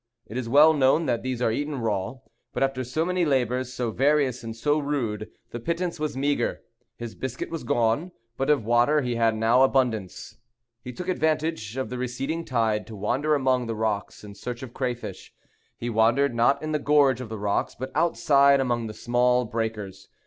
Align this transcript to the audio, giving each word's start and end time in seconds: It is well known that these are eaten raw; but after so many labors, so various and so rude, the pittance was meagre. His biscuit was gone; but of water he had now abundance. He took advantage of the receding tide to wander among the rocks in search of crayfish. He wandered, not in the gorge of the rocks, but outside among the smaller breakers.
It 0.25 0.35
is 0.35 0.49
well 0.49 0.73
known 0.73 1.05
that 1.05 1.21
these 1.21 1.43
are 1.43 1.51
eaten 1.51 1.75
raw; 1.79 2.15
but 2.53 2.63
after 2.63 2.83
so 2.83 3.05
many 3.05 3.23
labors, 3.23 3.71
so 3.71 3.91
various 3.91 4.43
and 4.43 4.55
so 4.55 4.79
rude, 4.79 5.29
the 5.51 5.59
pittance 5.59 5.99
was 5.99 6.17
meagre. 6.17 6.61
His 6.97 7.13
biscuit 7.13 7.51
was 7.51 7.63
gone; 7.63 8.11
but 8.35 8.49
of 8.49 8.65
water 8.65 9.01
he 9.03 9.17
had 9.17 9.35
now 9.35 9.61
abundance. 9.61 10.37
He 10.83 10.91
took 10.91 11.07
advantage 11.07 11.77
of 11.77 11.91
the 11.91 11.99
receding 11.99 12.45
tide 12.45 12.87
to 12.87 12.95
wander 12.95 13.35
among 13.35 13.67
the 13.67 13.75
rocks 13.75 14.23
in 14.23 14.33
search 14.33 14.63
of 14.63 14.73
crayfish. 14.73 15.35
He 15.77 15.87
wandered, 15.91 16.33
not 16.33 16.63
in 16.63 16.71
the 16.71 16.79
gorge 16.79 17.21
of 17.21 17.29
the 17.29 17.37
rocks, 17.37 17.75
but 17.75 17.91
outside 17.93 18.59
among 18.59 18.87
the 18.87 18.95
smaller 18.95 19.45
breakers. 19.45 20.09